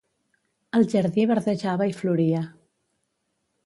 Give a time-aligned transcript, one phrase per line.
[0.79, 2.45] El jardí verdejava i floria.